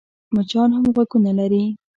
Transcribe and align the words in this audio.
مچان 0.33 0.69
هم 0.77 0.85
غوږونه 0.95 1.31
لري. 1.39 1.63